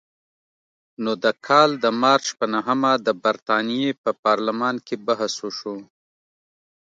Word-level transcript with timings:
نو 1.03 1.11
د 1.23 1.25
کال 1.47 1.69
د 1.83 1.85
مارچ 2.01 2.25
په 2.39 2.45
نهمه 2.53 2.91
د 3.05 3.07
برتانیې 3.23 3.91
په 4.03 4.11
پارلمان 4.25 4.75
کې 4.87 4.95
بحث 5.07 5.33
وشو. 5.39 5.75